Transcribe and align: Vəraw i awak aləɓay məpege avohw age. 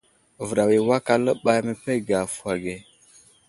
Vəraw 0.47 0.71
i 0.77 0.79
awak 0.83 1.07
aləɓay 1.13 1.59
məpege 1.67 2.13
avohw 2.21 2.47
age. 2.53 2.75